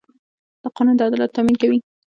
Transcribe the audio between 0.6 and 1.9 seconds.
دا قانون د عدالت تامین کوي.